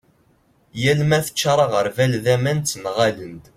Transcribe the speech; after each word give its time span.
yal 0.81 1.01
ma 1.09 1.19
teččar 1.25 1.59
aγerbal 1.65 2.13
d 2.23 2.25
aman 2.33 2.57
ttenγalen-d 2.59 3.45